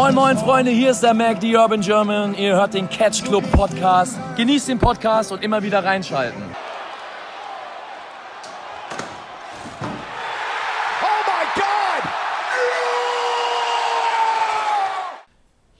[0.00, 2.32] Moin moin Freunde, hier ist der Mac, die Urban German.
[2.36, 4.16] Ihr hört den Catch Club Podcast.
[4.36, 6.40] Genießt den Podcast und immer wieder reinschalten.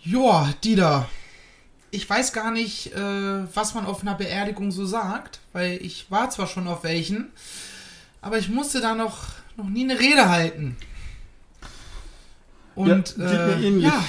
[0.03, 1.09] Joa, Dieter.
[1.93, 6.29] Ich weiß gar nicht, äh, was man auf einer Beerdigung so sagt, weil ich war
[6.31, 7.31] zwar schon auf welchen,
[8.21, 9.27] aber ich musste da noch,
[9.57, 10.77] noch nie eine Rede halten.
[12.79, 14.05] Und Ja, geht mir äh, ja,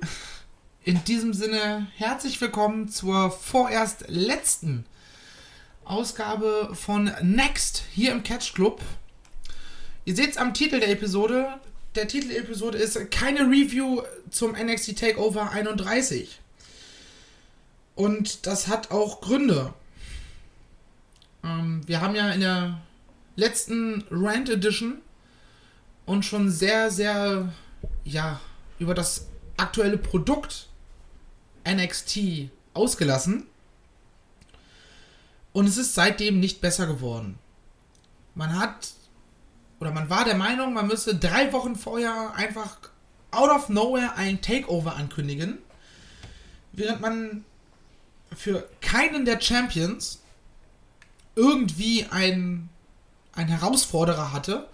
[0.84, 4.84] in diesem Sinne herzlich willkommen zur vorerst letzten
[5.86, 8.82] Ausgabe von Next hier im Catch Club.
[10.04, 11.58] Ihr seht es am Titel der Episode.
[11.94, 16.38] Der Titel der Episode ist keine Review zum NXT Takeover 31.
[17.94, 19.72] Und das hat auch Gründe.
[21.42, 22.78] Ähm, wir haben ja in der
[23.36, 24.98] letzten Rant Edition
[26.04, 27.54] uns schon sehr, sehr,
[28.06, 28.40] ja,
[28.78, 30.68] über das aktuelle Produkt
[31.68, 33.46] NXT ausgelassen.
[35.52, 37.38] Und es ist seitdem nicht besser geworden.
[38.34, 38.92] Man hat,
[39.80, 42.76] oder man war der Meinung, man müsse drei Wochen vorher einfach
[43.30, 45.58] out of nowhere ein Takeover ankündigen.
[46.72, 47.44] Während man
[48.34, 50.20] für keinen der Champions
[51.34, 52.68] irgendwie einen,
[53.32, 54.68] einen Herausforderer hatte.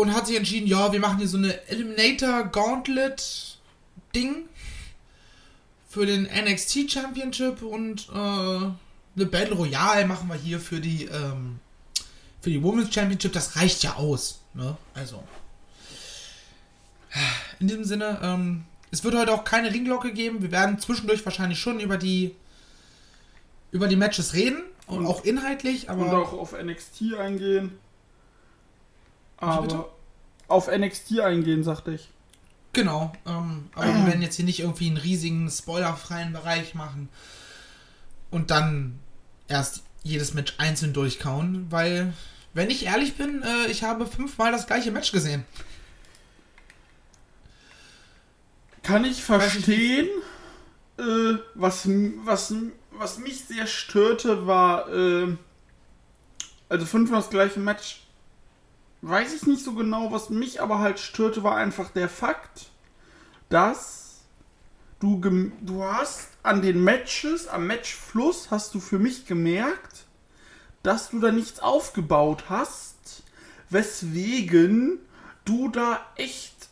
[0.00, 3.58] Und hat sich entschieden, ja, wir machen hier so eine Eliminator Gauntlet
[4.14, 4.48] Ding
[5.88, 11.58] für den NXT Championship und äh, eine Battle Royale machen wir hier für die ähm,
[12.40, 13.32] für die Women's Championship.
[13.32, 14.76] Das reicht ja aus, ne?
[14.94, 15.22] Also
[17.58, 18.62] in diesem Sinne, ähm,
[18.92, 20.42] es wird heute auch keine Ringglocke geben.
[20.42, 22.34] Wir werden zwischendurch wahrscheinlich schon über die
[23.72, 27.78] über die Matches reden und, Und- auch inhaltlich, aber und auch auf NXT eingehen.
[29.40, 29.90] Aber
[30.48, 32.08] auf NXT eingehen, sagte ich.
[32.72, 37.08] Genau, ähm, aber wir werden jetzt hier nicht irgendwie einen riesigen spoilerfreien Bereich machen
[38.30, 39.00] und dann
[39.48, 42.12] erst jedes Match einzeln durchkauen, weil,
[42.54, 45.44] wenn ich ehrlich bin, äh, ich habe fünfmal das gleiche Match gesehen.
[48.82, 50.08] Kann ich verstehen.
[50.98, 51.88] Äh, was,
[52.24, 52.54] was,
[52.92, 55.36] was mich sehr störte, war, äh,
[56.68, 58.02] also fünfmal das gleiche Match.
[59.02, 62.70] Weiß ich nicht so genau, was mich aber halt störte, war einfach der Fakt,
[63.48, 64.20] dass
[65.00, 65.20] du,
[65.62, 70.04] du hast an den Matches, am Matchfluss, hast du für mich gemerkt,
[70.82, 73.22] dass du da nichts aufgebaut hast,
[73.70, 74.98] weswegen
[75.44, 76.68] du da echt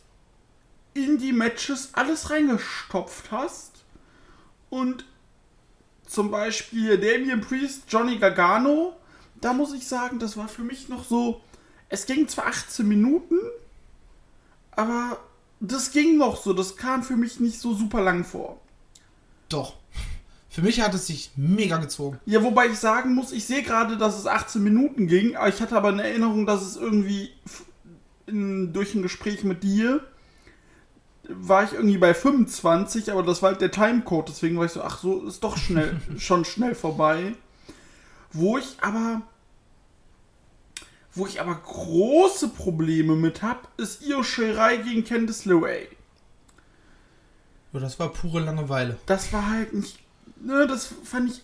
[0.93, 3.71] in die Matches alles reingestopft hast.
[4.69, 5.05] Und
[6.05, 8.95] zum Beispiel Damien Priest, Johnny Gargano,
[9.41, 11.41] da muss ich sagen, das war für mich noch so,
[11.89, 13.35] es ging zwar 18 Minuten,
[14.71, 15.19] aber
[15.59, 18.59] das ging noch so, das kam für mich nicht so super lang vor.
[19.49, 19.75] Doch.
[20.49, 22.19] Für mich hat es sich mega gezogen.
[22.25, 25.61] Ja, wobei ich sagen muss, ich sehe gerade, dass es 18 Minuten ging, aber ich
[25.61, 27.31] hatte aber eine Erinnerung, dass es irgendwie
[28.25, 30.01] in, durch ein Gespräch mit dir
[31.29, 34.81] war ich irgendwie bei 25, aber das war halt der Timecode, deswegen war ich so,
[34.81, 37.35] ach so, ist doch schnell, schon schnell vorbei.
[38.31, 39.21] Wo ich aber,
[41.13, 45.87] wo ich aber große Probleme mit habe, ist Io Shirai gegen Candice LeRae.
[47.73, 48.97] Ja, das war pure Langeweile.
[49.05, 49.99] das war halt nicht.
[50.41, 51.43] Ne, das fand ich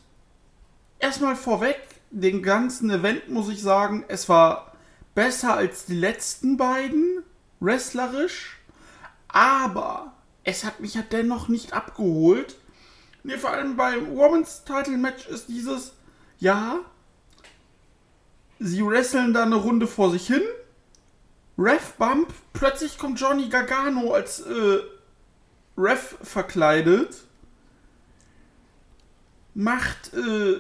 [1.00, 1.80] erstmal vorweg.
[2.12, 4.74] Den ganzen Event muss ich sagen, es war
[5.16, 7.24] besser als die letzten beiden,
[7.60, 8.58] wrestlerisch.
[9.28, 12.56] Aber es hat mich ja dennoch nicht abgeholt.
[13.24, 15.94] Ne, vor allem beim Women's Title Match ist dieses,
[16.40, 16.80] ja,
[18.60, 20.42] sie wresteln da eine Runde vor sich hin.
[21.58, 24.80] Ref Bump, plötzlich kommt Johnny Gargano als äh,
[25.78, 27.24] Ref verkleidet,
[29.54, 30.60] macht, äh,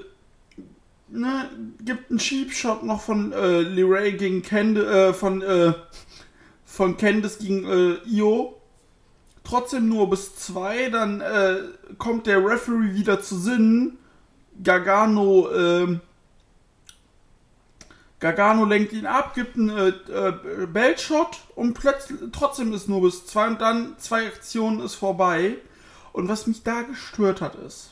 [1.10, 1.50] ne,
[1.84, 5.74] gibt einen Cheap Shot noch von äh, Leray gegen Candice, äh, von, äh,
[6.66, 8.62] von Candice gegen äh, Io.
[9.44, 11.58] Trotzdem nur bis zwei, dann äh,
[11.98, 14.00] kommt der Referee wieder zu Sinnen.
[14.64, 16.02] Gargano, ähm,
[18.20, 23.26] Gargano lenkt ihn ab, gibt einen äh, äh, Beltshot und plötzlich trotzdem ist nur bis
[23.26, 25.58] zwei und dann zwei Aktionen ist vorbei.
[26.14, 27.91] Und was mich da gestört hat ist,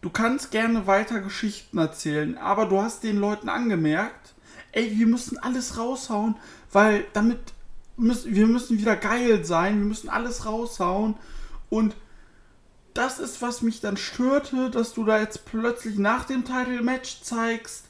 [0.00, 4.34] du kannst gerne weiter Geschichten erzählen, aber du hast den Leuten angemerkt,
[4.72, 6.36] ey, wir müssen alles raushauen,
[6.72, 7.38] weil damit
[7.96, 11.14] müssen wir müssen wieder geil sein, wir müssen alles raushauen
[11.70, 11.94] und
[12.92, 17.20] das ist, was mich dann störte, dass du da jetzt plötzlich nach dem Title Match
[17.22, 17.85] zeigst,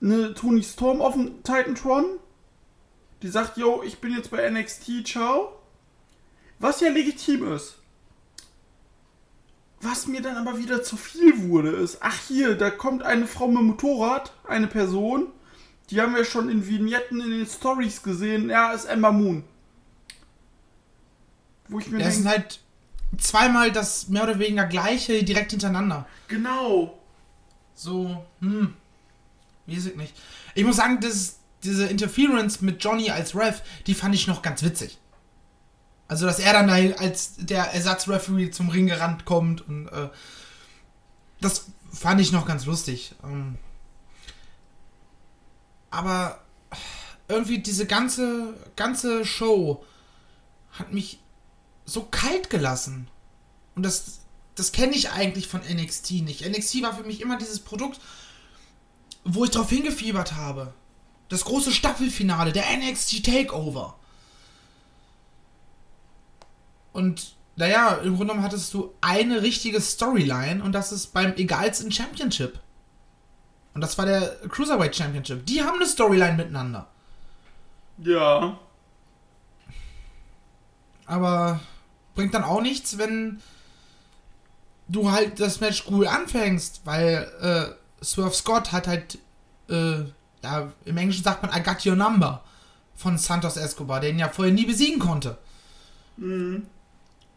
[0.00, 2.04] eine Tony Storm auf dem Titantron,
[3.22, 5.52] die sagt, yo, ich bin jetzt bei NXT, ciao.
[6.58, 7.78] Was ja legitim ist.
[9.80, 13.46] Was mir dann aber wieder zu viel wurde, ist, ach hier, da kommt eine Frau
[13.46, 15.28] mit Motorrad, eine Person,
[15.90, 19.44] die haben wir schon in Vignetten in den Stories gesehen, ja, ist Ember Moon.
[21.68, 22.60] Wo ich mir Das sind halt
[23.18, 26.06] zweimal das mehr oder weniger gleiche direkt hintereinander.
[26.28, 26.98] Genau.
[27.74, 28.74] So, hm.
[29.66, 30.14] Weiß ich nicht.
[30.54, 34.62] Ich muss sagen, das, diese Interference mit Johnny als Ref, die fand ich noch ganz
[34.62, 34.98] witzig.
[36.08, 40.08] Also, dass er dann als der Ersatzreferee zum Ring gerannt kommt und äh,
[41.40, 43.14] das fand ich noch ganz lustig.
[43.24, 43.58] Ähm,
[45.90, 46.40] aber
[47.28, 49.84] irgendwie diese ganze, ganze Show
[50.72, 51.20] hat mich
[51.84, 53.08] so kalt gelassen.
[53.74, 54.20] Und das,
[54.54, 56.46] das kenne ich eigentlich von NXT nicht.
[56.46, 58.00] NXT war für mich immer dieses Produkt,
[59.26, 60.72] wo ich drauf hingefiebert habe.
[61.28, 63.96] Das große Staffelfinale, der NXT Takeover.
[66.92, 71.90] Und naja, im Grunde genommen hattest du eine richtige Storyline und das ist beim egalsten
[71.90, 72.58] Championship.
[73.74, 75.44] Und das war der Cruiserweight Championship.
[75.46, 76.86] Die haben eine Storyline miteinander.
[77.98, 78.58] Ja.
[81.06, 81.60] Aber
[82.14, 83.42] bringt dann auch nichts, wenn
[84.88, 89.18] du halt das Match cool anfängst, weil äh, Swerve Scott hat halt,
[89.68, 90.04] äh,
[90.42, 92.42] ja, im Englischen sagt man I got your number
[92.94, 95.38] von Santos Escobar, den ja vorher nie besiegen konnte.
[96.16, 96.66] Mhm.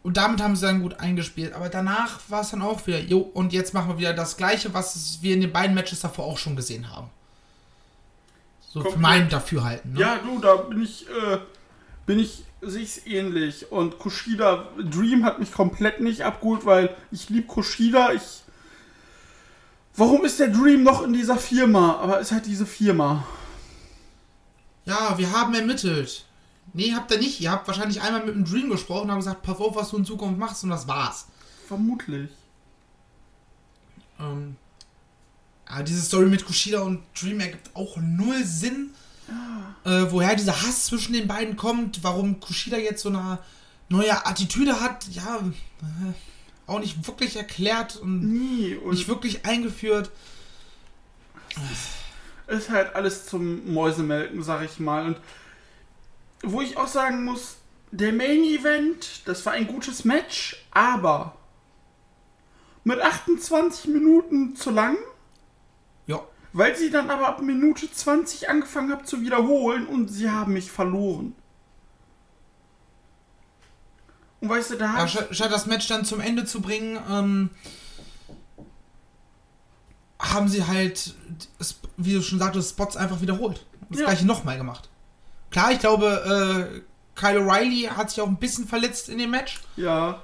[0.02, 1.52] Und damit haben sie dann gut eingespielt.
[1.52, 4.72] Aber danach war es dann auch wieder, jo, und jetzt machen wir wieder das Gleiche,
[4.72, 7.10] was wir in den beiden Matches davor auch schon gesehen haben.
[8.60, 8.94] So Komplett.
[8.94, 9.92] für mein Dafürhalten.
[9.92, 10.00] Ne?
[10.00, 11.38] Ja, du, da bin ich, äh,
[12.06, 13.70] bin ich, sehe ich ähnlich.
[13.70, 18.12] Und Kushida, Dream hat mich komplett nicht abgeholt, weil ich liebe Kushida.
[18.12, 18.42] Ich.
[19.96, 21.96] Warum ist der Dream noch in dieser Firma?
[21.96, 23.26] Aber es ist halt diese Firma.
[24.84, 26.24] Ja, wir haben ermittelt.
[26.72, 27.40] Nee, habt ihr nicht.
[27.40, 29.98] Ihr habt wahrscheinlich einmal mit dem Dream gesprochen und habt gesagt, pass auf, was du
[29.98, 31.26] in Zukunft machst und das war's.
[31.66, 32.30] Vermutlich.
[34.18, 34.56] Ähm,
[35.66, 38.90] aber diese Story mit Kushida und Dream ergibt auch null Sinn.
[39.28, 40.02] Ja.
[40.02, 43.38] Äh, woher dieser Hass zwischen den beiden kommt, warum Kushida jetzt so eine
[43.88, 46.12] neue Attitüde hat, ja, äh,
[46.70, 50.10] auch nicht wirklich erklärt und, Nie, und nicht wirklich eingeführt.
[52.46, 55.06] Ist halt alles zum Mäusemelken, sag ich mal.
[55.06, 55.20] Und
[56.42, 57.56] wo ich auch sagen muss,
[57.90, 61.36] der Main Event, das war ein gutes Match, aber
[62.84, 64.96] mit 28 Minuten zu lang.
[66.06, 66.24] Ja.
[66.52, 70.70] Weil sie dann aber ab Minute 20 angefangen haben zu wiederholen und sie haben mich
[70.70, 71.34] verloren.
[74.40, 77.50] Und weißt du, da ja, statt das Match dann zum Ende zu bringen, ähm,
[80.18, 81.14] haben sie halt,
[81.96, 83.64] wie du schon sagtest, Spots einfach wiederholt.
[83.88, 84.06] Das ja.
[84.06, 84.88] gleiche nochmal gemacht.
[85.50, 86.80] Klar, ich glaube, äh,
[87.14, 89.60] Kyle O'Reilly hat sich auch ein bisschen verletzt in dem Match.
[89.76, 90.22] Ja.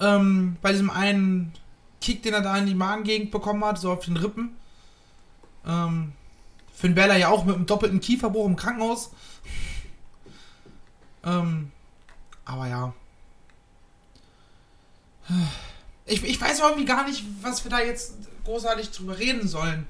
[0.00, 1.52] Ähm, bei diesem einen
[2.00, 4.56] Kick, den er da in die Magengegend bekommen hat, so auf den Rippen.
[5.66, 6.12] Ähm,
[6.74, 9.10] Finn Bella ja auch mit einem doppelten Kieferbruch im Krankenhaus.
[11.24, 11.70] ähm,
[12.44, 12.92] aber ja.
[16.04, 18.14] Ich, ich weiß irgendwie gar nicht, was wir da jetzt
[18.44, 19.86] großartig drüber reden sollen.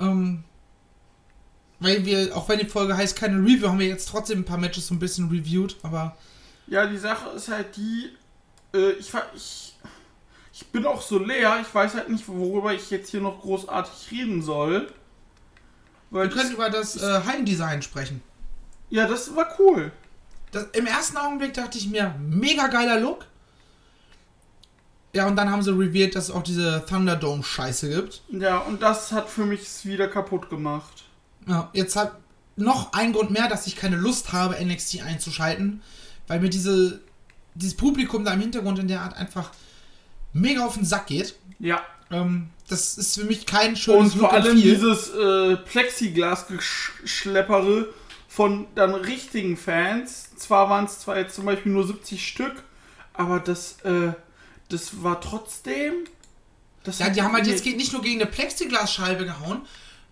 [0.00, 0.44] Ähm,
[1.80, 4.58] weil wir, auch wenn die Folge heißt keine Review, haben wir jetzt trotzdem ein paar
[4.58, 6.16] Matches so ein bisschen reviewed, aber.
[6.66, 8.10] Ja, die Sache ist halt die,
[8.74, 9.76] äh, ich, ich,
[10.52, 14.10] ich bin auch so leer, ich weiß halt nicht, worüber ich jetzt hier noch großartig
[14.10, 14.92] reden soll.
[16.10, 18.22] Weil wir können über das äh, Heimdesign sprechen.
[18.90, 19.92] Ja, das war cool.
[20.50, 23.26] Das, Im ersten Augenblick dachte ich mir, mega geiler Look.
[25.18, 28.22] Ja, und dann haben sie revealed, dass es auch diese Thunderdome-Scheiße gibt.
[28.30, 31.02] Ja, und das hat für mich wieder kaputt gemacht.
[31.48, 32.12] Ja, jetzt hat
[32.54, 35.82] noch ein Grund mehr, dass ich keine Lust habe, NXT einzuschalten,
[36.28, 37.00] weil mir diese,
[37.56, 39.50] dieses Publikum da im Hintergrund in der Art einfach
[40.32, 41.34] mega auf den Sack geht.
[41.58, 41.82] Ja.
[42.12, 47.88] Ähm, das ist für mich kein schönes Und vor allem dieses äh, Plexiglas-Schleppere
[48.28, 50.30] von dann richtigen Fans.
[50.36, 52.62] Zwar waren es zwar jetzt zum Beispiel nur 70 Stück,
[53.14, 54.12] aber das, äh,
[54.68, 55.94] das war trotzdem.
[56.84, 59.62] Das ja, die haben halt jetzt nicht nur gegen eine Plexiglasscheibe gehauen,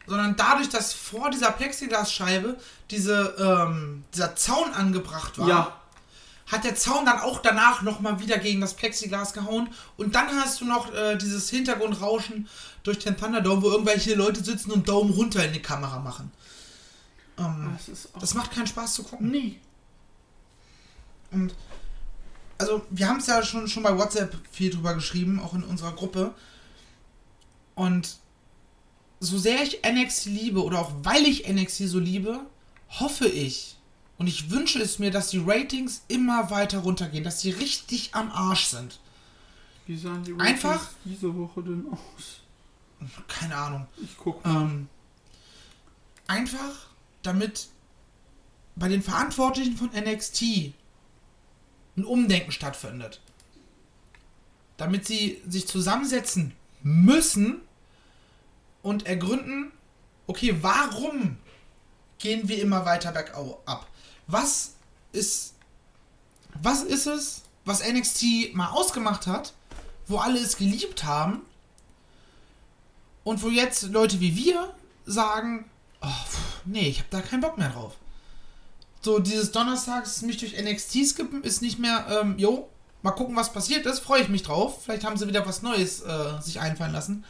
[0.07, 2.57] sondern dadurch, dass vor dieser Plexiglasscheibe
[2.91, 5.81] diese, ähm, dieser Zaun angebracht war, ja.
[6.47, 9.69] hat der Zaun dann auch danach nochmal wieder gegen das Plexiglas gehauen.
[9.97, 12.49] Und dann hast du noch äh, dieses Hintergrundrauschen
[12.83, 16.31] durch den Thunderdome, wo irgendwelche Leute sitzen und Daumen runter in die Kamera machen.
[17.39, 19.31] Ähm, das, das, macht keinen Spaß zu gucken.
[19.31, 19.59] Nie.
[21.33, 21.55] Und
[22.59, 25.93] also, wir haben es ja schon, schon bei WhatsApp viel drüber geschrieben, auch in unserer
[25.93, 26.35] Gruppe.
[27.75, 28.17] Und
[29.21, 32.41] so sehr ich NXT liebe oder auch weil ich NXT so liebe,
[33.01, 33.77] hoffe ich,
[34.19, 38.31] Und ich wünsche es mir, dass die Ratings immer weiter runtergehen, dass sie richtig am
[38.33, 38.99] Arsch sind.
[39.87, 42.41] Wie sahen die Einfach- Ratings diese Woche denn aus?
[43.29, 43.87] Keine Ahnung.
[44.03, 44.63] Ich guck mal.
[44.63, 44.89] Ähm,
[46.27, 46.87] einfach,
[47.23, 47.67] damit
[48.75, 50.73] bei den Verantwortlichen von NXT
[51.97, 53.21] ein Umdenken stattfindet.
[54.77, 57.61] Damit sie sich zusammensetzen müssen
[58.83, 59.73] und ergründen,
[60.27, 61.39] okay, warum
[62.19, 63.87] gehen wir immer weiter bergab?
[64.27, 64.75] Was
[65.13, 65.55] ist,
[66.63, 69.55] was ist es, was NXT mal ausgemacht hat,
[70.07, 71.43] wo alle es geliebt haben
[73.25, 74.75] und wo jetzt Leute wie wir
[75.05, 75.69] sagen,
[76.01, 77.97] oh, pff, nee, ich habe da keinen Bock mehr drauf.
[79.07, 82.69] So, dieses Donnerstags mich durch NXT skippen ist nicht mehr, ähm, jo,
[83.03, 84.83] mal gucken, was passiert ist, freue ich mich drauf.
[84.83, 87.25] Vielleicht haben sie wieder was Neues äh, sich einfallen lassen.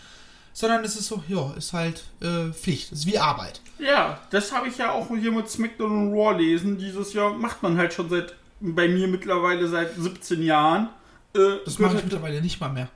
[0.54, 3.60] Sondern es ist so, ja, ist halt äh, Pflicht, ist wie Arbeit.
[3.78, 6.78] Ja, das habe ich ja auch hier mit SmackDown und Raw lesen.
[6.78, 10.88] Dieses Jahr macht man halt schon seit, bei mir mittlerweile seit 17 Jahren.
[11.34, 12.88] Äh, Das mache ich mittlerweile nicht mal mehr.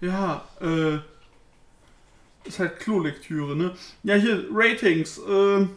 [0.00, 0.98] Ja, äh.
[2.42, 3.76] Ist halt Klolektüre, ne?
[4.02, 5.18] Ja, hier, Ratings.
[5.18, 5.68] Äh,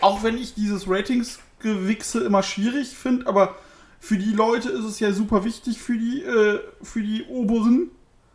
[0.00, 0.88] auch wenn ich dieses
[1.64, 3.56] Ratings-Gewichse immer schwierig finde, aber
[4.00, 7.90] für die Leute ist es ja super wichtig, für die, äh, für die Oberen.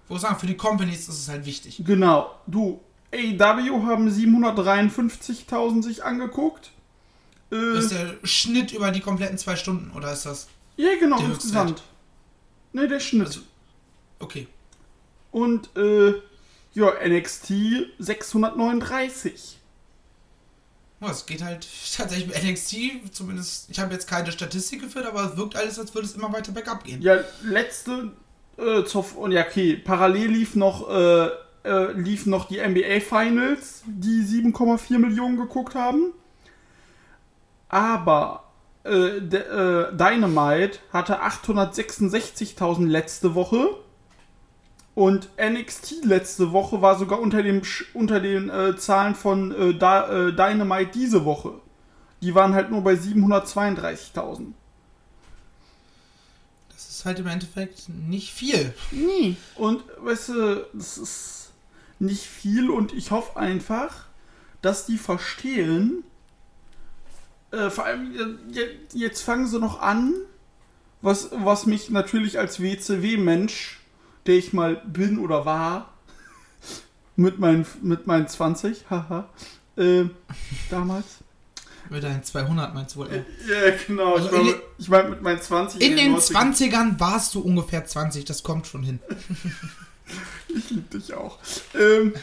[0.07, 1.81] Wo sagen, für die Companies ist es halt wichtig.
[1.85, 2.79] Genau, du.
[3.13, 6.71] AEW haben 753.000 sich angeguckt.
[7.51, 10.47] Äh, Das ist der Schnitt über die kompletten zwei Stunden, oder ist das?
[10.77, 11.83] ja, genau, insgesamt.
[12.73, 13.27] Ne, der Schnitt.
[13.27, 13.41] Also-
[14.19, 14.47] Okay.
[15.31, 16.13] Und, äh,
[16.73, 17.53] ja, NXT
[17.99, 19.57] 639.
[20.99, 25.25] Ja, es geht halt tatsächlich mit NXT, zumindest, ich habe jetzt keine Statistik geführt, aber
[25.25, 27.01] es wirkt alles, als würde es immer weiter bergab gehen.
[27.01, 28.11] Ja, letzte
[28.57, 31.27] äh, zur, und ja, okay, parallel lief noch, äh,
[31.63, 36.13] äh, liefen noch die NBA Finals, die 7,4 Millionen geguckt haben.
[37.69, 38.45] Aber
[38.83, 43.69] äh, de, äh, Dynamite hatte 866.000 letzte Woche.
[44.97, 49.75] Und NXT letzte Woche war sogar unter, dem, Sch- unter den äh, Zahlen von äh,
[49.77, 51.53] da, äh, Dynamite diese Woche.
[52.23, 54.53] Die waren halt nur bei 732.000.
[56.69, 58.73] Das ist halt im Endeffekt nicht viel.
[58.89, 59.35] Nie.
[59.53, 61.51] Und weißt du, das ist
[61.99, 64.05] nicht viel und ich hoffe einfach,
[64.63, 66.03] dass die verstehen.
[67.51, 70.15] Äh, vor allem, je- jetzt fangen sie noch an,
[71.03, 73.79] was, was mich natürlich als WCW-Mensch,
[74.27, 75.93] der ich mal bin oder war,
[77.15, 79.29] mit meinen, mit meinen 20, haha,
[79.75, 80.05] äh,
[80.69, 81.05] damals.
[81.89, 83.25] Mit deinen 200 meinst du wohl eher.
[83.47, 84.15] Ja, genau.
[84.15, 85.81] Also ich meine in ich mein, mit meinen 20.
[85.81, 86.35] In den 90.
[86.35, 88.99] 20ern warst du ungefähr 20, das kommt schon hin.
[90.47, 91.37] Ich liebe dich auch.
[91.75, 92.13] Ähm,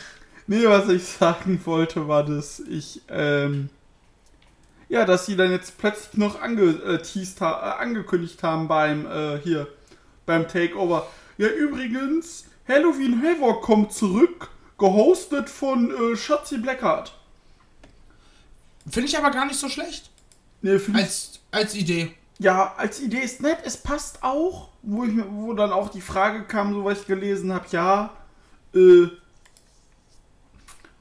[0.46, 3.68] nee, was ich sagen wollte, war, dass ich, ähm,
[4.88, 6.98] ja, dass sie dann jetzt plötzlich noch ange, äh,
[7.40, 9.68] ha äh, angekündigt haben beim, äh, hier,
[10.24, 11.06] beim Takeover.
[11.38, 17.16] Ja, übrigens, Halloween Havoc kommt zurück, gehostet von äh, Shotzi Blackheart.
[18.88, 20.10] Finde ich aber gar nicht so schlecht.
[20.62, 22.14] Nee, Als, als Idee.
[22.38, 26.44] ja, als Idee ist nett, es passt auch, wo, ich, wo dann auch die Frage
[26.44, 28.16] kam, so was ich gelesen habe, ja,
[28.74, 29.08] äh,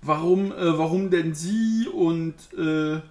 [0.02, 3.02] warum, äh, warum denn sie und äh,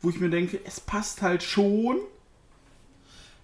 [0.00, 1.98] wo ich mir denke, es passt halt schon.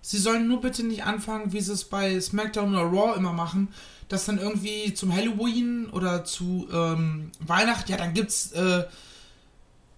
[0.07, 3.73] Sie sollen nur bitte nicht anfangen, wie sie es bei SmackDown oder Raw immer machen,
[4.11, 8.85] dass dann irgendwie zum Halloween oder zu ähm, Weihnachten, ja, dann gibt's äh,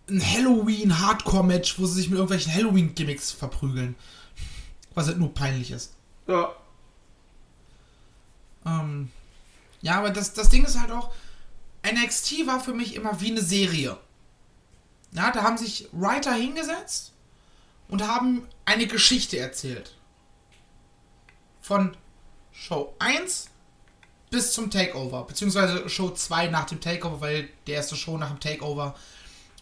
[0.08, 3.96] ein Halloween-Hardcore-Match, wo sie sich mit irgendwelchen Halloween-Gimmicks verprügeln.
[4.94, 5.92] Was halt nur peinlich ist.
[6.28, 6.54] Ja,
[8.64, 9.10] Ähm,
[9.82, 11.10] ja, aber das, das Ding ist halt auch,
[11.84, 13.96] NXT war für mich immer wie eine Serie.
[15.10, 17.10] Ja, da haben sich Writer hingesetzt
[17.88, 19.94] und haben eine Geschichte erzählt.
[21.60, 21.96] Von
[22.52, 23.50] Show 1
[24.30, 25.24] bis zum Takeover.
[25.24, 28.94] Beziehungsweise Show 2 nach dem Takeover, weil die erste Show nach dem Takeover,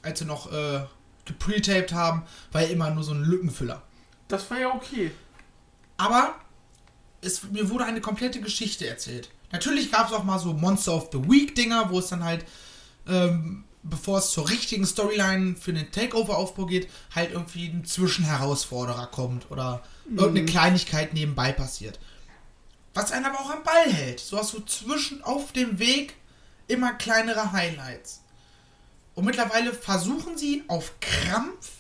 [0.03, 0.85] als sie noch äh,
[1.25, 3.83] gepretaped haben, war ja immer nur so ein Lückenfüller.
[4.29, 5.11] das war ja okay.
[5.97, 6.35] Aber
[7.21, 9.31] es, mir wurde eine komplette Geschichte erzählt.
[9.53, 12.45] Natürlich gab es auch mal so Monster of the Week Dinger, wo es dann halt,
[13.07, 19.51] ähm, bevor es zur richtigen Storyline für den Takeover-Aufbau geht, halt irgendwie ein Zwischenherausforderer kommt
[19.51, 22.01] oder irgendeine Kleinigkeit nebenbei passiert.
[22.95, 24.21] Was einen aber auch am Ball hält.
[24.21, 26.17] So hast du zwischen auf dem Weg
[26.67, 28.23] immer kleinere Highlights.
[29.15, 31.71] Und mittlerweile versuchen sie auf Krampf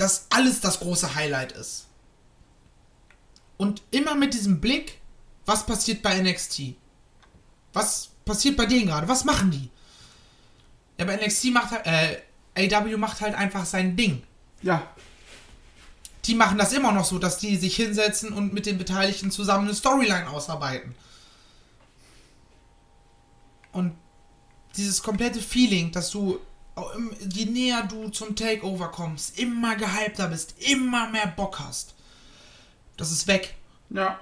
[0.00, 1.86] dass alles das große Highlight ist.
[3.58, 4.98] Und immer mit diesem Blick,
[5.44, 6.74] was passiert bei NXT?
[7.74, 9.08] Was passiert bei denen gerade?
[9.08, 9.70] Was machen die?
[10.98, 14.22] Ja, bei NXT macht halt, äh, AW macht halt einfach sein Ding.
[14.62, 14.86] Ja.
[16.26, 19.64] Die machen das immer noch so, dass die sich hinsetzen und mit den Beteiligten zusammen
[19.64, 20.94] eine Storyline ausarbeiten.
[23.72, 23.96] Und
[24.76, 26.38] dieses komplette Feeling, dass du,
[27.32, 31.94] je näher du zum Takeover kommst, immer gehypter bist, immer mehr Bock hast.
[32.96, 33.54] Das ist weg.
[33.88, 34.20] Ja.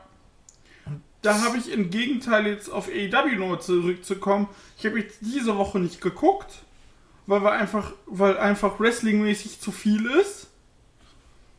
[1.28, 4.48] Da habe ich im Gegenteil jetzt auf AEW nochmal zurückzukommen.
[4.78, 6.62] Ich habe jetzt diese Woche nicht geguckt,
[7.26, 10.46] weil wir einfach, weil einfach wrestlingmäßig zu viel ist.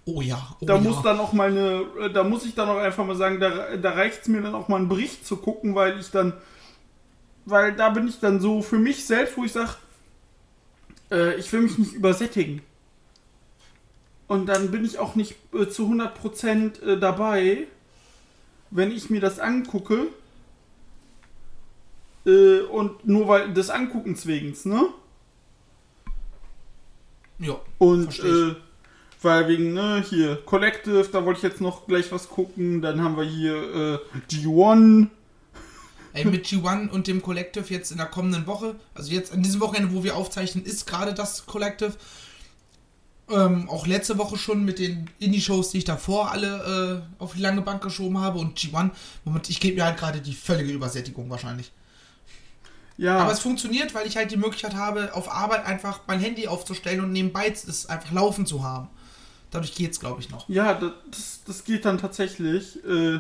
[0.05, 0.81] Oh ja, oh Da ja.
[0.81, 3.91] muss dann auch mal eine, da muss ich dann auch einfach mal sagen, da, da
[3.91, 6.33] reicht es mir dann auch mal einen Bericht zu gucken, weil ich dann,
[7.45, 9.75] weil da bin ich dann so für mich selbst, wo ich sage,
[11.11, 12.63] äh, ich will mich nicht übersättigen.
[14.25, 17.67] Und dann bin ich auch nicht äh, zu 100% äh, dabei,
[18.71, 20.07] wenn ich mir das angucke.
[22.25, 24.89] Äh, und nur weil des Anguckens wegen, ne?
[27.39, 27.59] ja.
[27.77, 28.55] Und äh,
[29.21, 32.81] weil wegen, ne, hier, Collective, da wollte ich jetzt noch gleich was gucken.
[32.81, 33.97] Dann haben wir hier äh,
[34.29, 35.07] G1.
[36.13, 39.61] Ey, mit G1 und dem Collective jetzt in der kommenden Woche, also jetzt an diesem
[39.61, 41.93] Wochenende, wo wir aufzeichnen, ist gerade das Collective.
[43.31, 47.41] Ähm, auch letzte Woche schon mit den Indie-Shows, die ich davor alle äh, auf die
[47.41, 48.89] lange Bank geschoben habe und G1,
[49.24, 51.71] Moment, ich gebe mir halt gerade die völlige Übersättigung wahrscheinlich.
[53.00, 56.48] Ja, Aber es funktioniert, weil ich halt die Möglichkeit habe, auf Arbeit einfach mein Handy
[56.48, 58.89] aufzustellen und nebenbei es einfach laufen zu haben.
[59.51, 60.50] Dadurch geht's, glaube ich, noch.
[60.50, 62.83] ja das, das, geht dann tatsächlich.
[62.83, 63.19] Äh,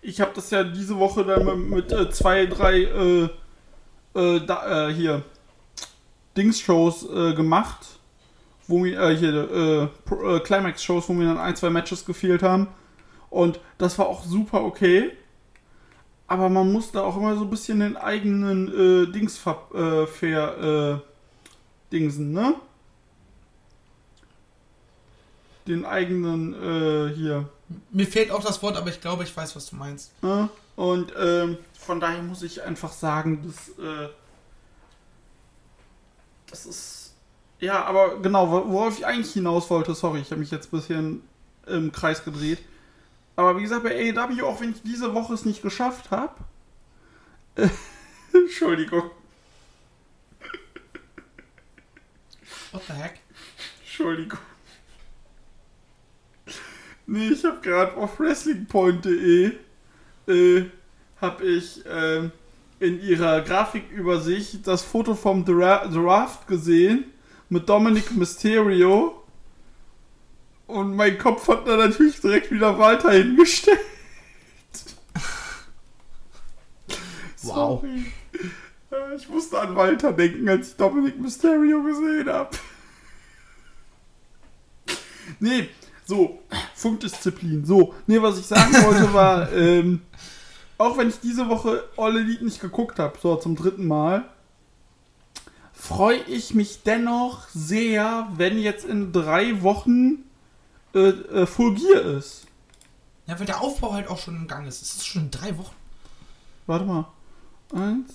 [0.00, 3.28] ich habe das ja diese Woche dann mit, mit äh, zwei, drei äh,
[4.14, 5.24] äh, da, äh, hier
[6.36, 7.95] Dings-Shows gemacht.
[8.68, 12.68] Wo mir, äh, hier, äh, äh, Climax-Shows, wo mir dann ein, zwei Matches gefehlt haben.
[13.30, 15.12] Und das war auch super okay.
[16.26, 20.06] Aber man muss da auch immer so ein bisschen den eigenen äh, Dings ver äh,
[20.06, 22.54] fair äh, dingsen, ne?
[25.68, 27.48] Den eigenen äh, hier.
[27.90, 30.12] Mir fehlt auch das Wort, aber ich glaube, ich weiß, was du meinst.
[30.76, 34.08] Und ähm, von daher muss ich einfach sagen, dass äh,
[36.48, 37.05] das ist
[37.60, 40.76] ja, aber genau, wo- worauf ich eigentlich hinaus wollte, sorry, ich habe mich jetzt ein
[40.78, 41.22] bisschen
[41.66, 42.58] im Kreis gedreht.
[43.36, 46.34] Aber wie gesagt, bei AEW, auch wenn ich diese Woche es nicht geschafft habe,
[47.56, 47.68] äh,
[48.32, 49.10] Entschuldigung,
[52.72, 53.20] What the heck?
[53.82, 54.38] Entschuldigung.
[57.06, 59.52] Nee, ich habe gerade auf wrestlingpoint.de
[60.26, 60.64] äh,
[61.20, 62.32] habe ich ähm,
[62.80, 67.04] in ihrer Grafikübersicht das Foto vom Dra Draft gesehen
[67.48, 69.22] mit Dominic Mysterio
[70.66, 73.78] und mein Kopf hat da natürlich direkt wieder Walter hingestellt.
[77.42, 77.80] Wow.
[77.80, 78.06] Sorry.
[78.90, 82.50] Äh, Ich musste an Walter denken, als ich Dominic Mysterio gesehen habe.
[85.38, 85.68] Nee,
[86.04, 86.40] so,
[86.74, 87.64] Funkdisziplin.
[87.64, 90.02] So, nee, was ich sagen wollte war, ähm,
[90.78, 94.24] auch wenn ich diese Woche All Elite nicht geguckt habe, so zum dritten Mal,
[95.76, 100.24] freue ich mich dennoch sehr, wenn jetzt in drei Wochen
[100.94, 102.46] äh, äh, Full Gear ist.
[103.26, 104.82] Ja, weil der Aufbau halt auch schon im Gang ist.
[104.82, 105.74] Es ist schon in drei Wochen.
[106.66, 107.06] Warte mal.
[107.74, 108.12] Eins.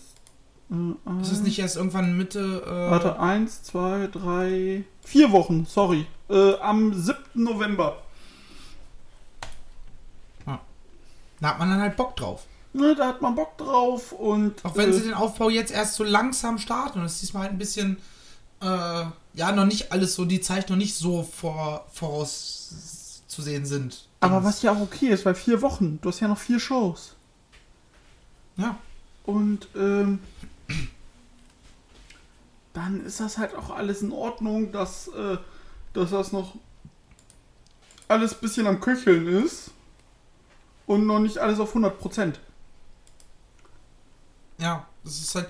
[0.69, 2.63] Äh, eins Ist es nicht erst irgendwann Mitte.
[2.65, 6.07] Äh, Warte, eins, zwei, drei, vier Wochen, sorry.
[6.29, 7.17] Äh, am 7.
[7.33, 7.97] November.
[11.41, 12.45] Da hat man dann halt Bock drauf.
[12.73, 14.63] Ne, da hat man Bock drauf und.
[14.63, 17.43] Auch wenn äh, sie den Aufbau jetzt erst so langsam starten und es ist diesmal
[17.43, 17.97] halt ein bisschen.
[18.61, 24.07] Äh, ja, noch nicht alles so, die Zeit noch nicht so vor, vorauszusehen sind.
[24.19, 27.15] aber was ja auch okay ist, weil vier Wochen, du hast ja noch vier Shows.
[28.57, 28.77] Ja.
[29.23, 30.19] Und ähm,
[32.73, 35.37] dann ist das halt auch alles in Ordnung, dass, äh,
[35.93, 36.55] dass das noch
[38.07, 39.71] alles ein bisschen am Köcheln ist
[40.85, 42.35] und noch nicht alles auf 100%.
[44.61, 45.49] Ja, das ist halt.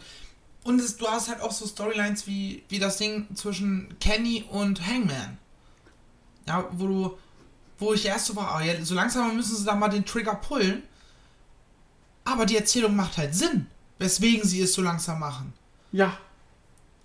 [0.64, 4.86] Und es, du hast halt auch so Storylines wie, wie das Ding zwischen Kenny und
[4.86, 5.38] Hangman.
[6.48, 7.18] Ja, wo du.
[7.80, 10.36] Wo ich erst so war, ah, ja, so langsam müssen sie da mal den Trigger
[10.36, 10.84] pullen.
[12.24, 13.66] Aber die Erzählung macht halt Sinn,
[13.98, 15.54] weswegen sie es so langsam machen.
[15.92, 16.18] Ja,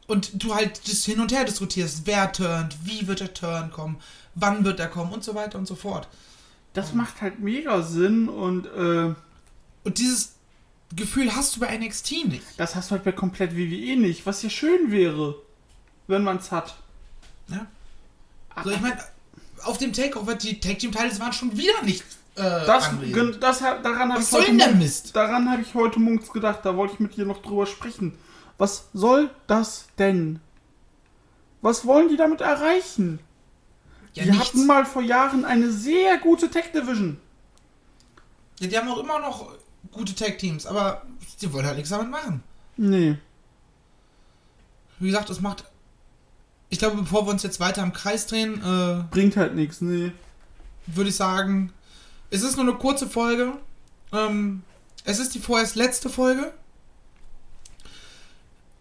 [0.07, 3.99] Und du halt das hin und her diskutierst, wer turnt, wie wird der Turn kommen,
[4.35, 6.09] wann wird er kommen und so weiter und so fort.
[6.75, 9.15] das macht halt mega Sinn und äh,
[9.83, 10.36] Und dieses
[10.95, 12.43] Gefühl hast du bei NXT nicht.
[12.59, 15.35] das hast du halt bei komplett WWE nicht, was ja schön wäre,
[16.07, 16.77] wenn man es hat.
[17.49, 17.67] Ja?
[18.55, 19.03] Also ich meine,
[19.65, 22.05] auf dem Takeover, die Tag Team Titles waren schon wieder nicht
[22.37, 23.15] äh, Das, anwesend.
[23.15, 25.17] gen- das, daran habe Was ich soll heute Mist?
[25.17, 28.17] Daran habe ich heute morgens gedacht, da wollte ich mit dir noch drüber sprechen.
[28.59, 30.41] Was soll das denn?
[31.63, 33.19] Was wollen die damit erreichen?
[34.15, 34.47] Ja, die nichts.
[34.49, 37.19] hatten mal vor Jahren eine sehr gute Tech Division.
[38.61, 39.53] Ja, die haben auch immer noch
[39.93, 41.03] gute Tag-Teams, aber
[41.41, 42.43] die wollen halt nichts damit machen.
[42.77, 43.17] Nee.
[44.99, 45.65] Wie gesagt, es macht.
[46.69, 50.13] Ich glaube, bevor wir uns jetzt weiter im Kreis drehen, äh, Bringt halt nichts, nee.
[50.87, 51.73] würde ich sagen,
[52.31, 53.53] es ist nur eine kurze Folge.
[54.13, 54.63] Ähm,
[55.05, 56.53] es ist die vorerst letzte Folge.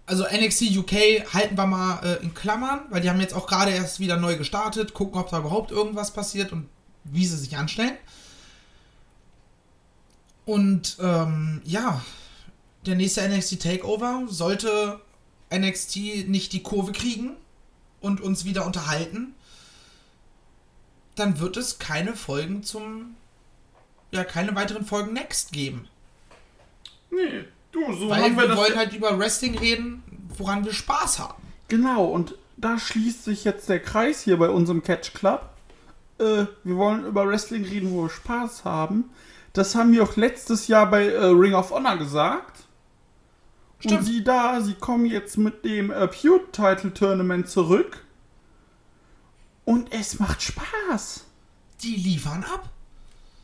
[0.07, 3.71] Also NXT UK halten wir mal äh, in Klammern, weil die haben jetzt auch gerade
[3.71, 6.67] erst wieder neu gestartet, gucken, ob da überhaupt irgendwas passiert und
[7.03, 7.93] wie sie sich anstellen.
[10.45, 12.03] Und ähm, ja,
[12.86, 14.99] der nächste NXT Takeover sollte
[15.53, 17.36] NXT nicht die Kurve kriegen
[17.99, 19.34] und uns wieder unterhalten,
[21.15, 23.15] dann wird es keine Folgen zum.
[24.12, 25.88] Ja, keine weiteren Folgen Next geben.
[27.10, 28.58] Nee, du, so Weil haben wir wir das.
[28.58, 30.03] wollen halt über Wrestling reden,
[30.38, 31.41] woran wir Spaß haben.
[31.67, 35.49] Genau, und da schließt sich jetzt der Kreis hier bei unserem Catch Club.
[36.19, 39.10] Äh, wir wollen über Wrestling reden, wo wir Spaß haben.
[39.55, 42.63] Das haben wir auch letztes Jahr bei äh, Ring of Honor gesagt.
[43.77, 44.05] Und Stimmt.
[44.05, 48.03] sie da, sie kommen jetzt mit dem äh, Pure Title Tournament zurück.
[49.63, 51.23] Und es macht Spaß.
[51.81, 52.69] Die liefern ab.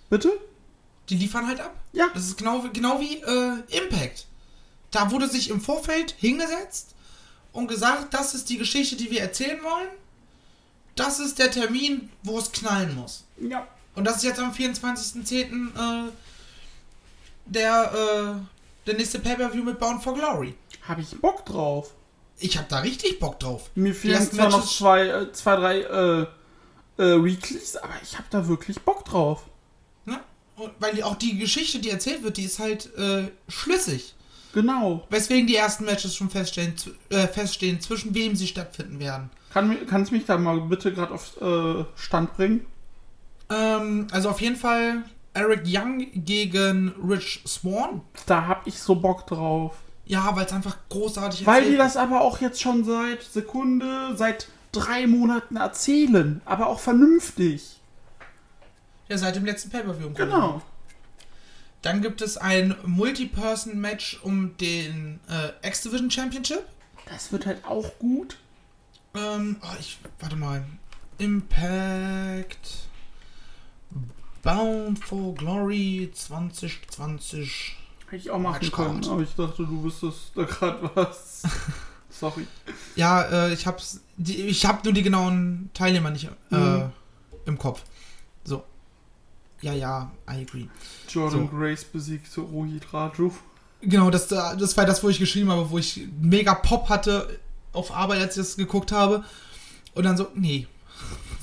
[0.09, 0.31] Bitte?
[1.09, 1.75] Die liefern halt ab.
[1.93, 2.09] Ja.
[2.13, 4.27] Das ist genau, wie- genau wie äh, Impact.
[4.91, 6.93] Da wurde sich im Vorfeld hingesetzt
[7.53, 9.87] und gesagt, das ist die Geschichte, die wir erzählen wollen.
[10.95, 13.23] Das ist der Termin, wo es knallen muss.
[13.39, 13.65] Ja.
[13.95, 16.07] Und das ist jetzt am 24.10.
[16.07, 16.11] Äh,
[17.45, 20.55] der, äh, der nächste Pay-Per-View mit Bound for Glory.
[20.87, 21.93] Habe ich Bock drauf.
[22.39, 23.69] Ich habe da richtig Bock drauf.
[23.75, 26.21] Mir fehlen zwar noch zwei, äh, zwei drei äh,
[26.97, 29.43] äh, Weeklies, aber ich habe da wirklich Bock drauf.
[30.05, 30.19] Ne?
[30.55, 34.15] Und weil die, auch die Geschichte, die erzählt wird, die ist halt äh, schlüssig.
[34.53, 35.05] Genau.
[35.09, 36.73] Weswegen die ersten Matches schon feststehen,
[37.09, 39.29] äh, feststehen, zwischen wem sie stattfinden werden.
[39.53, 42.65] Kann, kannst du mich da mal bitte gerade auf äh, Stand bringen?
[43.51, 48.01] Ähm, also auf jeden Fall Eric Young gegen Rich Swan.
[48.25, 49.77] Da hab ich so Bock drauf.
[50.05, 54.47] Ja, weil es einfach großartig Weil die das aber auch jetzt schon seit Sekunde, seit
[54.71, 56.41] drei Monaten erzählen.
[56.45, 57.79] Aber auch vernünftig.
[59.07, 60.11] Ja, seit dem letzten Pay-Per-View.
[60.13, 60.61] Genau.
[61.81, 66.63] Dann gibt es ein Multi-Person-Match um den äh, X-Division Championship.
[67.05, 68.37] Das wird halt auch gut.
[69.15, 70.63] Ähm, oh, ich, warte mal.
[71.17, 72.90] Impact.
[74.41, 77.75] Bound for Glory 2020.
[78.07, 81.43] Hätte ich auch machen können, aber ich dachte, du wüsstest da gerade was.
[82.09, 82.45] Sorry.
[82.95, 84.01] Ja, äh, ich hab's.
[84.17, 86.91] Die, ich hab nur die genauen Teilnehmer nicht äh, Mhm.
[87.45, 87.83] im Kopf.
[88.43, 88.63] So.
[89.61, 90.67] Ja, ja, I agree.
[91.07, 91.57] Jordan So.
[91.57, 93.31] Grace besiegt Rohit Raju.
[93.81, 97.39] Genau, das, das war das, wo ich geschrieben habe, wo ich mega Pop hatte
[97.71, 99.23] auf Arbeit, als ich das geguckt habe.
[99.95, 100.67] Und dann so, nee,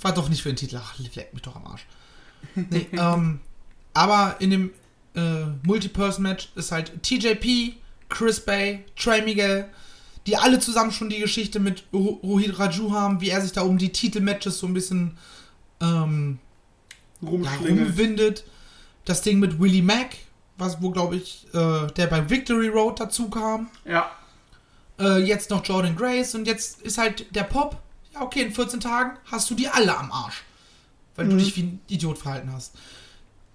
[0.03, 0.79] war doch nicht für den Titel.
[0.83, 1.87] Ach, leck mich doch am Arsch.
[2.55, 3.41] Nee, ähm,
[3.95, 4.71] aber in dem
[5.15, 7.75] äh, Multi-Person-Match ist halt TJP,
[8.09, 9.69] Chris Bay, Trey Miguel,
[10.27, 13.63] die alle zusammen schon die Geschichte mit Ro- Rohit Raju haben, wie er sich da
[13.63, 15.17] um die Titelmatches so ein bisschen
[15.81, 16.39] ähm,
[17.23, 18.45] rumwindet.
[19.05, 20.17] Das Ding mit Willie Mack,
[20.59, 23.69] was wo glaube ich, äh, der bei Victory Road dazu kam.
[23.85, 24.11] Ja.
[24.99, 27.81] Äh, jetzt noch Jordan Grace und jetzt ist halt der Pop.
[28.13, 30.43] Ja, okay, in 14 Tagen hast du die alle am Arsch.
[31.19, 31.39] Weil du Mhm.
[31.39, 32.75] dich wie ein Idiot verhalten hast.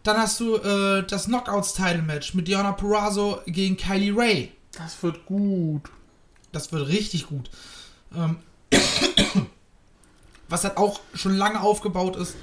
[0.04, 4.52] Dann hast du äh, das Knockouts-Title-Match mit Diana Purrazzo gegen Kylie Ray.
[4.78, 5.90] Das wird gut.
[6.52, 7.50] Das wird richtig gut.
[8.14, 8.36] Ähm,
[10.50, 12.36] was halt auch schon lange aufgebaut ist,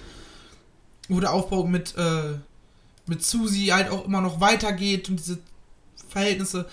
[1.09, 2.39] wo der Aufbau mit, äh,
[3.07, 5.39] mit Susi halt auch immer noch weitergeht und diese
[6.09, 6.67] Verhältnisse.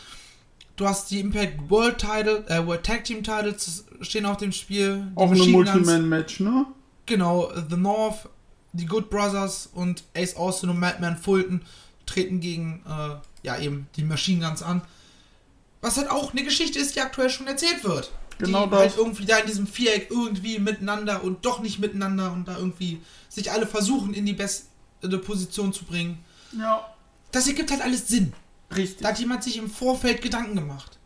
[0.76, 5.08] Du hast die Impact World Title, äh, World Tag Team Titles stehen auf dem Spiel.
[5.16, 6.66] Auch Guns- Multiman-Match, ne?
[7.08, 8.30] Genau, The North,
[8.78, 11.62] die Good Brothers und Ace Austin und Madman Fulton
[12.06, 14.82] treten gegen, äh, ja eben, die Machine Guns an.
[15.82, 18.12] Was halt auch eine Geschichte ist, die aktuell schon erzählt wird.
[18.40, 18.80] Genau die das.
[18.80, 23.02] halt irgendwie da in diesem Viereck irgendwie miteinander und doch nicht miteinander und da irgendwie
[23.30, 24.68] sich alle versuchen in die beste
[25.24, 26.24] Position zu bringen.
[26.58, 26.86] Ja.
[27.32, 28.34] Das ergibt halt alles Sinn.
[28.76, 29.02] Richtig.
[29.02, 30.98] Da hat jemand sich im Vorfeld Gedanken gemacht.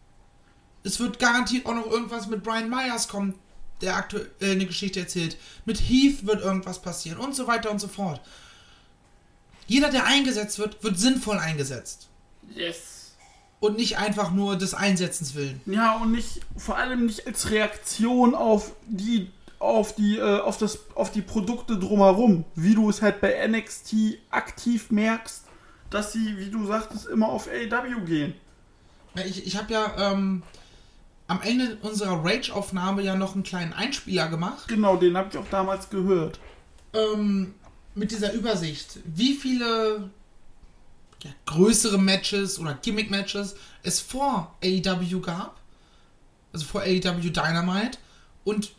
[0.84, 3.36] Es wird garantiert auch noch irgendwas mit Brian Myers kommen,
[3.82, 5.38] der aktuell eine Geschichte erzählt.
[5.66, 8.22] Mit Heath wird irgendwas passieren und so weiter und so fort.
[9.68, 12.10] Jeder, der eingesetzt wird, wird sinnvoll eingesetzt.
[12.56, 13.14] yes.
[13.60, 15.62] Und nicht einfach nur des Einsetzens willen.
[15.68, 20.80] Ja, und nicht, vor allem nicht als Reaktion auf die, auf die, äh, auf das,
[20.96, 22.44] auf die Produkte drumherum.
[22.56, 25.44] Wie du es halt bei NXT aktiv merkst,
[25.92, 28.34] dass sie, wie du sagtest, immer auf AW gehen.
[29.26, 30.42] Ich, ich habe ja ähm,
[31.32, 34.68] am Ende unserer Rage-Aufnahme ja noch einen kleinen Einspieler gemacht.
[34.68, 36.42] Genau, den habe ich auch damals gehört.
[36.94, 37.54] Ähm,
[37.96, 40.10] mit dieser Übersicht, wie viele
[41.24, 45.62] ja, größere Matches oder Gimmick-Matches es vor AEW gab.
[46.52, 47.98] Also vor AEW Dynamite.
[48.44, 48.74] Und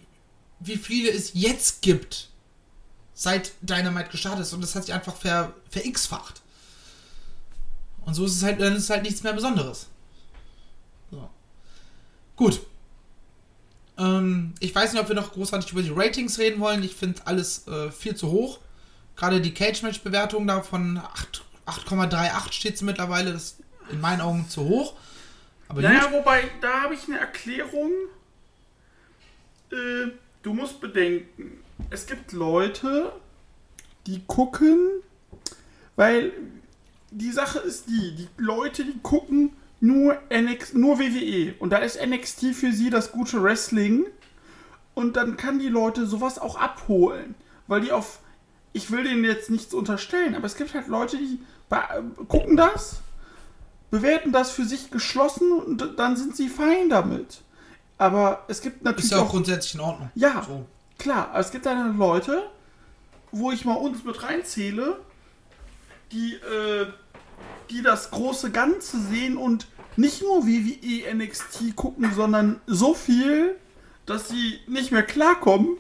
[0.61, 2.29] wie viele es jetzt gibt,
[3.15, 4.53] seit Dynamite gestartet ist.
[4.53, 6.43] Und das hat sich einfach ver, ver x-facht.
[8.05, 9.87] Und so ist es halt, dann ist es halt nichts mehr Besonderes.
[12.37, 12.61] Gut.
[13.99, 16.83] Ähm, ich weiß nicht, ob wir noch großartig über die Ratings reden wollen.
[16.83, 18.59] Ich finde alles äh, viel zu hoch.
[19.16, 21.01] Gerade die Cage-Match-Bewertung da von
[21.66, 23.33] 8,38 steht sie mittlerweile.
[23.33, 23.57] Das ist
[23.90, 24.95] in meinen Augen zu hoch.
[25.68, 27.90] Aber naja, wobei, da habe ich eine Erklärung.
[29.71, 30.11] Äh,
[30.42, 33.12] du musst bedenken, es gibt Leute,
[34.07, 35.03] die gucken,
[35.97, 36.33] weil
[37.11, 42.01] die Sache ist die, die Leute, die gucken nur, NX, nur WWE und da ist
[42.01, 44.07] NXT für sie das gute Wrestling
[44.95, 47.35] und dann kann die Leute sowas auch abholen,
[47.66, 48.21] weil die auf,
[48.73, 51.40] ich will denen jetzt nichts unterstellen, aber es gibt halt Leute, die
[52.29, 53.01] gucken das,
[53.90, 57.42] bewerten das für sich geschlossen und dann sind sie fein damit.
[57.99, 59.07] Aber es gibt natürlich.
[59.07, 60.11] Ist ja auch, auch grundsätzlich in Ordnung.
[60.14, 60.64] Ja, so.
[60.99, 61.29] klar.
[61.31, 62.51] Aber es gibt dann Leute,
[63.33, 64.99] wo ich mal uns mit reinzähle,
[66.11, 66.87] die, äh,
[67.71, 69.66] die das große Ganze sehen und
[69.97, 73.57] nicht nur WWE NXT gucken, sondern so viel,
[74.07, 75.77] dass sie nicht mehr klarkommen.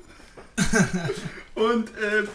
[1.54, 2.26] und äh,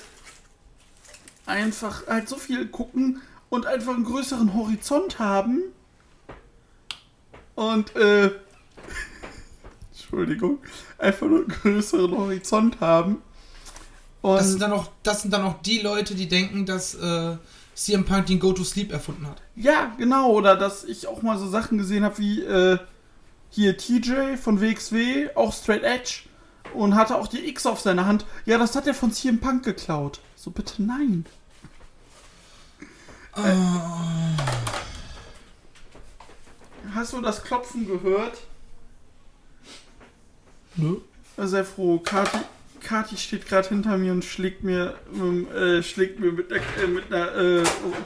[1.46, 5.62] einfach halt so viel gucken und einfach einen größeren Horizont haben.
[7.56, 8.32] Und, äh,
[9.92, 10.60] Entschuldigung,
[10.98, 13.22] einfach nur einen größeren Horizont haben.
[14.22, 17.38] Und das sind dann auch, das sind dann auch die Leute, die denken, dass äh,
[17.78, 19.42] CM Punk den Go to Sleep erfunden hat.
[19.56, 20.32] Ja, genau.
[20.32, 22.80] Oder dass ich auch mal so Sachen gesehen habe wie äh,
[23.52, 26.24] hier TJ von WXW, auch Straight Edge
[26.74, 28.26] und hatte auch die X auf seiner Hand.
[28.46, 30.20] Ja, das hat er von CM Punk geklaut.
[30.36, 31.28] So bitte nein.
[33.36, 33.44] Oh.
[36.96, 38.40] Hast du das Klopfen gehört?
[40.76, 40.98] Nö.
[41.38, 42.00] Sehr froh.
[42.00, 42.40] Kati,
[42.88, 44.96] Kati steht gerade hinter mir und schlägt mir,
[45.54, 47.64] äh, schlägt mir mit, der, äh, mit einer äh,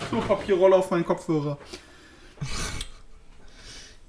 [0.09, 1.59] Klopapierrolle auf meinen Kopfhörer.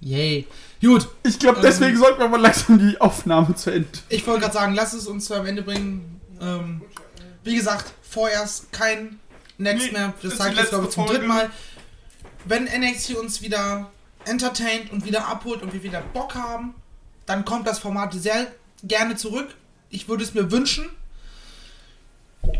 [0.00, 0.46] Yay.
[0.80, 1.08] Gut.
[1.24, 3.87] Ich glaube, deswegen ähm, sollten wir mal langsam die Aufnahme zu Ende.
[4.08, 6.20] Ich wollte gerade sagen, lass es uns zu am Ende bringen.
[6.40, 6.80] Ähm,
[7.44, 9.20] wie gesagt, vorerst kein
[9.58, 10.14] Next nee, mehr.
[10.22, 11.50] Das sage ich jetzt, glaube ich, zum dritten Mal.
[12.46, 13.92] Wenn NXT uns wieder
[14.24, 16.74] entertaint und wieder abholt und wir wieder Bock haben,
[17.26, 18.46] dann kommt das Format sehr
[18.82, 19.54] gerne zurück.
[19.92, 20.87] Ich würde es mir wünschen.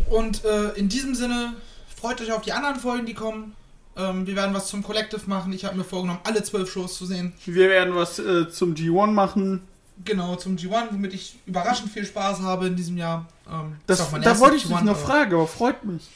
[0.09, 1.55] Und äh, in diesem Sinne,
[1.93, 3.55] freut euch auf die anderen Folgen, die kommen.
[3.97, 5.51] Ähm, wir werden was zum Collective machen.
[5.51, 7.33] Ich habe mir vorgenommen, alle zwölf Shows zu sehen.
[7.45, 9.61] Wir werden was äh, zum G1 machen.
[10.05, 13.27] Genau, zum G1, womit ich überraschend viel Spaß habe in diesem Jahr.
[13.51, 16.07] Ähm, das, da wollte ich dich noch fragen, aber freut mich.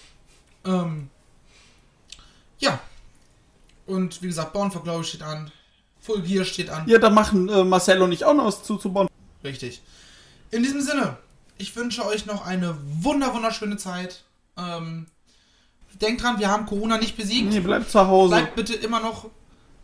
[0.66, 1.10] Ähm,
[2.60, 2.80] ja.
[3.86, 5.52] Und wie gesagt, Born for Glory steht an.
[6.02, 6.88] Full Gear steht an.
[6.88, 9.08] Ja, da machen äh, Marcel und ich auch noch was zu, zu Born.
[9.44, 9.82] Richtig.
[10.52, 11.18] In diesem Sinne,
[11.58, 14.24] ich wünsche euch noch eine wunder wunderschöne Zeit.
[14.58, 15.08] Ähm,
[16.02, 17.50] denkt dran, wir haben Corona nicht besiegt.
[17.50, 18.36] Nee, bleibt zu Hause.
[18.36, 19.30] Bleibt bitte immer noch,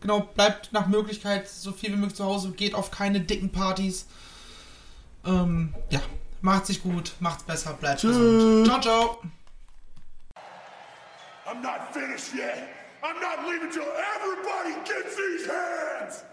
[0.02, 2.52] genau, bleibt nach Möglichkeit so viel wie möglich zu Hause.
[2.52, 4.06] Geht auf keine dicken Partys.
[5.26, 6.02] Ähm, ja,
[6.42, 8.16] macht sich gut, macht's besser, bleibt Tschüss.
[8.16, 8.68] gesund.
[8.68, 9.22] Ciao, ciao.
[11.46, 12.70] I'm not finished yet.
[13.02, 16.24] I'm not leaving till everybody gets these hands.